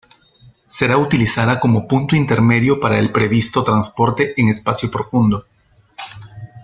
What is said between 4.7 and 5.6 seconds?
Profundo.